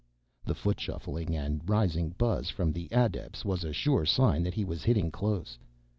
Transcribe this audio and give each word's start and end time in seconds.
The 0.43 0.55
foot 0.55 0.79
shuffling 0.79 1.35
and 1.35 1.61
rising 1.69 2.15
buzz 2.17 2.49
from 2.49 2.71
the 2.73 2.87
adepts 2.91 3.45
was 3.45 3.63
a 3.63 3.71
sure 3.71 4.03
sign 4.07 4.41
that 4.41 4.55
he 4.55 4.65
was 4.65 4.81
hitting 4.83 5.11
close. 5.11 5.59